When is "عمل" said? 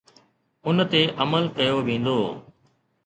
1.19-1.43